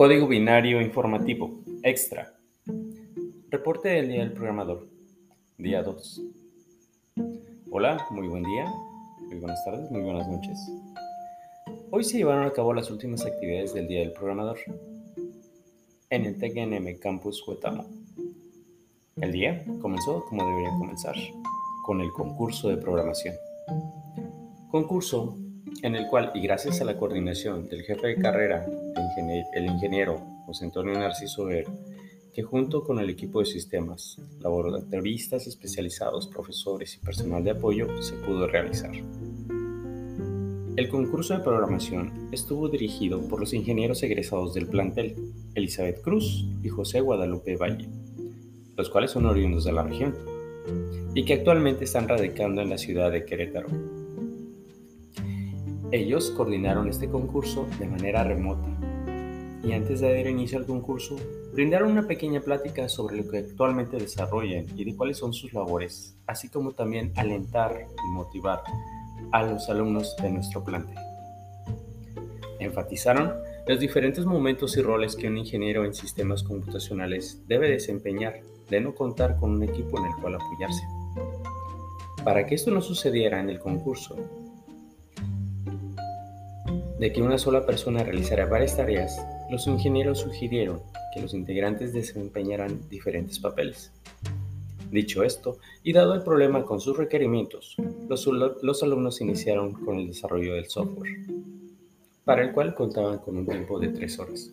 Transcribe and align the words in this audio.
Código 0.00 0.26
binario 0.26 0.80
informativo. 0.80 1.60
Extra. 1.82 2.32
Reporte 3.50 3.90
del 3.90 4.08
Día 4.08 4.20
del 4.20 4.32
Programador. 4.32 4.88
Día 5.58 5.82
2. 5.82 6.22
Hola, 7.70 8.06
muy 8.10 8.26
buen 8.26 8.42
día, 8.42 8.64
muy 9.28 9.36
buenas 9.36 9.62
tardes, 9.62 9.90
muy 9.90 10.00
buenas 10.00 10.26
noches. 10.26 10.58
Hoy 11.90 12.02
se 12.04 12.16
llevaron 12.16 12.46
a 12.46 12.50
cabo 12.50 12.72
las 12.72 12.90
últimas 12.90 13.26
actividades 13.26 13.74
del 13.74 13.88
Día 13.88 14.00
del 14.00 14.12
Programador 14.12 14.56
en 16.08 16.24
el 16.24 16.38
TECNM 16.38 16.98
Campus 16.98 17.46
Huetamo. 17.46 17.84
El 19.20 19.32
día 19.32 19.62
comenzó 19.82 20.24
como 20.24 20.46
debería 20.46 20.70
comenzar, 20.78 21.16
con 21.84 22.00
el 22.00 22.10
concurso 22.12 22.70
de 22.70 22.78
programación. 22.78 23.34
Concurso 24.70 25.36
en 25.82 25.94
el 25.94 26.06
cual, 26.06 26.32
y 26.34 26.40
gracias 26.40 26.80
a 26.80 26.84
la 26.86 26.96
coordinación 26.96 27.68
del 27.68 27.82
jefe 27.82 28.06
de 28.06 28.16
carrera, 28.16 28.66
el 29.54 29.66
ingeniero 29.66 30.18
José 30.46 30.64
Antonio 30.64 30.94
Narciso 30.94 31.44
Ver, 31.44 31.66
que 32.32 32.42
junto 32.42 32.84
con 32.84 32.98
el 32.98 33.10
equipo 33.10 33.40
de 33.40 33.46
sistemas, 33.46 34.20
laboratoristas 34.40 35.46
especializados, 35.46 36.28
profesores 36.28 36.96
y 36.96 37.04
personal 37.04 37.42
de 37.44 37.50
apoyo 37.50 38.02
se 38.02 38.14
pudo 38.14 38.46
realizar. 38.46 38.92
El 40.76 40.88
concurso 40.88 41.34
de 41.34 41.44
programación 41.44 42.28
estuvo 42.32 42.68
dirigido 42.68 43.20
por 43.28 43.40
los 43.40 43.52
ingenieros 43.52 44.02
egresados 44.02 44.54
del 44.54 44.66
plantel, 44.66 45.14
Elizabeth 45.54 46.00
Cruz 46.00 46.46
y 46.62 46.68
José 46.68 47.00
Guadalupe 47.00 47.56
Valle, 47.56 47.88
los 48.76 48.88
cuales 48.88 49.10
son 49.10 49.26
oriundos 49.26 49.64
de 49.64 49.72
la 49.72 49.82
región 49.82 50.14
y 51.14 51.24
que 51.24 51.34
actualmente 51.34 51.84
están 51.84 52.08
radicando 52.08 52.62
en 52.62 52.70
la 52.70 52.78
ciudad 52.78 53.10
de 53.10 53.24
Querétaro. 53.24 53.68
Ellos 55.92 56.30
coordinaron 56.30 56.88
este 56.88 57.08
concurso 57.08 57.66
de 57.80 57.86
manera 57.86 58.22
remota 58.22 58.68
y 59.64 59.72
antes 59.72 60.00
de 60.00 60.14
dar 60.14 60.26
inicio 60.28 60.56
al 60.58 60.64
concurso 60.64 61.16
brindaron 61.52 61.90
una 61.90 62.06
pequeña 62.06 62.40
plática 62.40 62.88
sobre 62.88 63.16
lo 63.16 63.28
que 63.28 63.38
actualmente 63.38 63.96
desarrollan 63.96 64.66
y 64.76 64.84
de 64.84 64.94
cuáles 64.94 65.18
son 65.18 65.32
sus 65.32 65.52
labores, 65.52 66.16
así 66.28 66.48
como 66.48 66.72
también 66.72 67.12
alentar 67.16 67.86
y 68.06 68.10
motivar 68.12 68.62
a 69.32 69.42
los 69.42 69.68
alumnos 69.68 70.16
de 70.22 70.30
nuestro 70.30 70.62
plantel. 70.62 70.96
Enfatizaron 72.60 73.32
los 73.66 73.80
diferentes 73.80 74.24
momentos 74.24 74.76
y 74.76 74.82
roles 74.82 75.16
que 75.16 75.26
un 75.26 75.38
ingeniero 75.38 75.84
en 75.84 75.94
sistemas 75.94 76.44
computacionales 76.44 77.42
debe 77.48 77.68
desempeñar 77.68 78.40
de 78.68 78.80
no 78.80 78.94
contar 78.94 79.36
con 79.38 79.50
un 79.50 79.64
equipo 79.64 79.98
en 79.98 80.06
el 80.06 80.16
cual 80.20 80.36
apoyarse. 80.36 80.82
Para 82.22 82.46
que 82.46 82.54
esto 82.54 82.70
no 82.70 82.80
sucediera 82.80 83.40
en 83.40 83.50
el 83.50 83.58
concurso, 83.58 84.16
de 87.00 87.14
que 87.14 87.22
una 87.22 87.38
sola 87.38 87.64
persona 87.64 88.02
realizara 88.02 88.44
varias 88.44 88.76
tareas, 88.76 89.18
los 89.50 89.66
ingenieros 89.66 90.18
sugirieron 90.18 90.82
que 91.14 91.22
los 91.22 91.32
integrantes 91.32 91.94
desempeñaran 91.94 92.86
diferentes 92.90 93.38
papeles. 93.38 93.90
Dicho 94.90 95.22
esto, 95.22 95.56
y 95.82 95.94
dado 95.94 96.12
el 96.12 96.22
problema 96.22 96.66
con 96.66 96.78
sus 96.78 96.98
requerimientos, 96.98 97.74
los, 98.06 98.26
los, 98.26 98.82
alumnos 98.82 99.22
iniciaron 99.22 99.72
con 99.72 99.96
el 99.96 100.08
desarrollo 100.08 100.52
del 100.52 100.68
software, 100.68 101.16
para 102.26 102.42
el 102.42 102.52
cual 102.52 102.74
contaban 102.74 103.16
con 103.16 103.38
un 103.38 103.46
tiempo 103.46 103.80
de 103.80 103.88
tres 103.88 104.18
horas. 104.18 104.52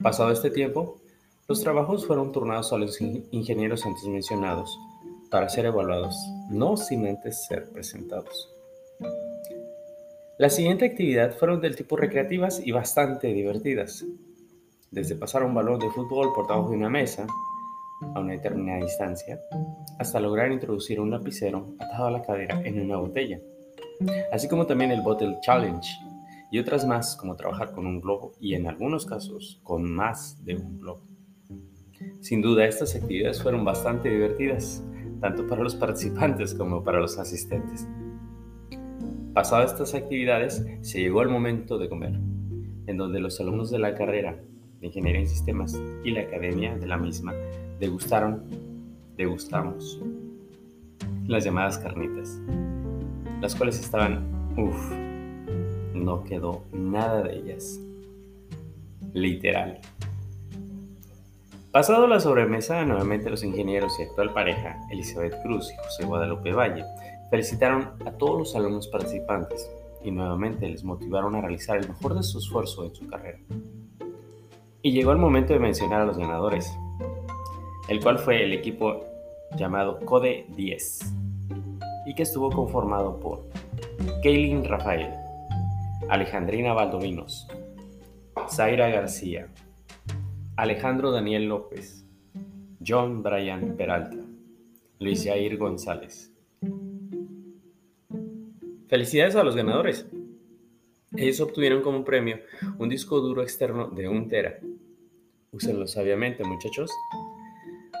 Pasado 0.00 0.30
este 0.30 0.50
tiempo, 0.50 1.00
los 1.48 1.60
trabajos 1.62 2.06
fueron 2.06 2.30
turnados 2.30 2.72
a 2.72 2.78
los 2.78 3.00
ingenieros 3.00 3.84
antes 3.84 4.04
mencionados 4.04 4.78
para 5.32 5.48
ser 5.48 5.66
evaluados, 5.66 6.16
no 6.48 6.76
sin 6.76 7.08
antes 7.08 7.44
ser 7.44 7.72
presentados. 7.72 8.51
La 10.42 10.50
siguiente 10.50 10.84
actividad 10.84 11.36
fueron 11.38 11.60
del 11.60 11.76
tipo 11.76 11.96
recreativas 11.96 12.60
y 12.66 12.72
bastante 12.72 13.28
divertidas. 13.28 14.04
Desde 14.90 15.14
pasar 15.14 15.44
un 15.44 15.54
balón 15.54 15.78
de 15.78 15.88
fútbol 15.88 16.32
por 16.34 16.48
debajo 16.48 16.70
de 16.70 16.78
una 16.78 16.90
mesa 16.90 17.28
a 18.12 18.18
una 18.18 18.32
determinada 18.32 18.80
distancia, 18.82 19.38
hasta 20.00 20.18
lograr 20.18 20.50
introducir 20.50 20.98
un 20.98 21.12
lapicero 21.12 21.76
atado 21.78 22.08
a 22.08 22.10
la 22.10 22.22
cadera 22.22 22.60
en 22.64 22.80
una 22.80 22.96
botella, 22.96 23.38
así 24.32 24.48
como 24.48 24.66
también 24.66 24.90
el 24.90 25.02
Bottle 25.02 25.38
Challenge 25.42 25.88
y 26.50 26.58
otras 26.58 26.84
más 26.84 27.14
como 27.14 27.36
trabajar 27.36 27.70
con 27.70 27.86
un 27.86 28.00
globo 28.00 28.32
y 28.40 28.54
en 28.54 28.66
algunos 28.66 29.06
casos 29.06 29.60
con 29.62 29.88
más 29.94 30.44
de 30.44 30.56
un 30.56 30.80
globo. 30.80 31.02
Sin 32.18 32.42
duda 32.42 32.66
estas 32.66 32.96
actividades 32.96 33.40
fueron 33.40 33.64
bastante 33.64 34.10
divertidas, 34.10 34.82
tanto 35.20 35.46
para 35.46 35.62
los 35.62 35.76
participantes 35.76 36.52
como 36.52 36.82
para 36.82 36.98
los 36.98 37.16
asistentes. 37.16 37.86
Pasadas 39.34 39.72
estas 39.72 39.94
actividades, 39.94 40.62
se 40.82 41.00
llegó 41.00 41.22
el 41.22 41.30
momento 41.30 41.78
de 41.78 41.88
comer, 41.88 42.12
en 42.86 42.96
donde 42.98 43.18
los 43.18 43.40
alumnos 43.40 43.70
de 43.70 43.78
la 43.78 43.94
carrera 43.94 44.36
de 44.80 44.86
Ingeniería 44.86 45.22
en 45.22 45.26
Sistemas 45.26 45.80
y 46.04 46.10
la 46.10 46.22
academia 46.22 46.76
de 46.76 46.86
la 46.86 46.98
misma 46.98 47.32
degustaron, 47.80 48.44
degustamos 49.16 50.02
las 51.26 51.44
llamadas 51.44 51.78
carnitas, 51.78 52.38
las 53.40 53.54
cuales 53.54 53.80
estaban, 53.80 54.22
uff, 54.58 54.92
no 55.94 56.24
quedó 56.24 56.64
nada 56.72 57.22
de 57.22 57.36
ellas. 57.36 57.80
Literal. 59.14 59.80
Pasado 61.70 62.06
la 62.06 62.20
sobremesa, 62.20 62.84
nuevamente 62.84 63.30
los 63.30 63.44
ingenieros 63.44 63.98
y 63.98 64.02
actual 64.02 64.34
pareja, 64.34 64.78
Elizabeth 64.90 65.40
Cruz 65.42 65.70
y 65.72 65.76
José 65.76 66.04
Guadalupe 66.04 66.52
Valle, 66.52 66.84
Felicitaron 67.32 67.94
a 68.04 68.12
todos 68.12 68.38
los 68.38 68.56
alumnos 68.56 68.88
participantes 68.88 69.66
y 70.04 70.10
nuevamente 70.10 70.68
les 70.68 70.84
motivaron 70.84 71.34
a 71.34 71.40
realizar 71.40 71.78
el 71.78 71.88
mejor 71.88 72.14
de 72.14 72.22
su 72.22 72.36
esfuerzo 72.36 72.84
en 72.84 72.94
su 72.94 73.06
carrera. 73.06 73.38
Y 74.82 74.92
llegó 74.92 75.12
el 75.12 75.18
momento 75.18 75.54
de 75.54 75.58
mencionar 75.58 76.02
a 76.02 76.04
los 76.04 76.18
ganadores, 76.18 76.70
el 77.88 78.02
cual 78.02 78.18
fue 78.18 78.44
el 78.44 78.52
equipo 78.52 79.00
llamado 79.56 79.98
Code 80.00 80.44
10 80.54 81.14
y 82.04 82.14
que 82.14 82.22
estuvo 82.22 82.50
conformado 82.50 83.18
por 83.18 83.46
Kaylin 84.22 84.66
Rafael, 84.66 85.14
Alejandrina 86.10 86.74
Valdominos, 86.74 87.48
Zaira 88.50 88.88
García, 88.88 89.48
Alejandro 90.56 91.10
Daniel 91.10 91.46
López, 91.48 92.04
John 92.86 93.22
Brian 93.22 93.74
Peralta, 93.74 94.18
Luis 94.98 95.24
Jair 95.24 95.56
González, 95.56 96.30
Felicidades 98.92 99.36
a 99.36 99.42
los 99.42 99.56
ganadores. 99.56 100.04
Ellos 101.16 101.40
obtuvieron 101.40 101.80
como 101.80 102.04
premio 102.04 102.40
un 102.76 102.90
disco 102.90 103.20
duro 103.20 103.40
externo 103.40 103.88
de 103.88 104.06
un 104.06 104.28
tera. 104.28 104.58
Úsenlo 105.50 105.86
sabiamente, 105.86 106.44
muchachos. 106.44 106.90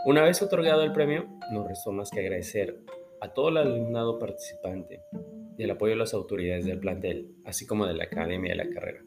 Una 0.04 0.20
vez 0.20 0.42
otorgado 0.42 0.82
el 0.82 0.92
premio, 0.92 1.24
no 1.50 1.66
restó 1.66 1.92
más 1.92 2.10
que 2.10 2.20
agradecer 2.20 2.84
a 3.22 3.32
todo 3.32 3.48
el 3.48 3.56
alumnado 3.56 4.18
participante 4.18 5.00
y 5.56 5.62
el 5.62 5.70
apoyo 5.70 5.92
de 5.92 6.00
las 6.00 6.12
autoridades 6.12 6.66
del 6.66 6.78
plantel, 6.78 7.36
así 7.46 7.66
como 7.66 7.86
de 7.86 7.94
la 7.94 8.04
academia 8.04 8.50
de 8.50 8.62
la 8.62 8.68
carrera. 8.68 9.00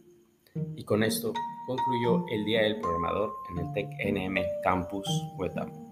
Y 0.76 0.86
con 0.86 1.04
esto 1.04 1.34
concluyó 1.68 2.26
el 2.32 2.46
Día 2.46 2.64
del 2.64 2.80
Programador 2.80 3.32
en 3.52 3.64
el 3.64 3.74
TEC 3.74 3.90
NM 4.12 4.44
Campus 4.64 5.08
Huetamo. 5.38 5.85